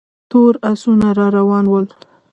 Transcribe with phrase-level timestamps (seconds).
[0.29, 1.85] تور آسونه را روان ول.